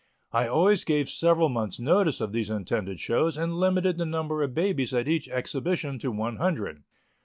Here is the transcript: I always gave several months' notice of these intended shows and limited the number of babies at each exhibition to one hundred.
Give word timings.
I 0.31 0.47
always 0.47 0.83
gave 0.83 1.11
several 1.11 1.47
months' 1.47 1.79
notice 1.79 2.21
of 2.21 2.31
these 2.31 2.49
intended 2.49 2.99
shows 2.99 3.37
and 3.37 3.57
limited 3.59 3.99
the 3.99 4.05
number 4.07 4.41
of 4.41 4.55
babies 4.55 4.95
at 4.95 5.07
each 5.07 5.29
exhibition 5.29 5.99
to 5.99 6.09
one 6.09 6.37
hundred. 6.37 6.81